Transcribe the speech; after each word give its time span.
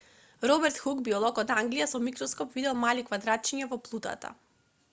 роберт 0.51 0.79
хук 0.85 1.01
биолог 1.09 1.41
од 1.43 1.53
англија 1.57 1.87
со 1.93 2.01
микроскоп 2.07 2.57
видел 2.61 2.81
мали 2.87 3.07
квадратчиња 3.11 3.73
во 3.75 3.81
плутата 3.89 4.35